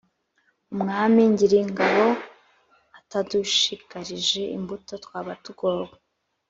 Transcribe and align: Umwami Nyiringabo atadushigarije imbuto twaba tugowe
Umwami 0.73 1.21
Nyiringabo 1.33 2.05
atadushigarije 2.99 4.41
imbuto 4.57 4.91
twaba 5.03 5.31
tugowe 5.43 5.89